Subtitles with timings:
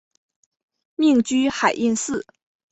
[0.95, 2.25] 命居海印寺。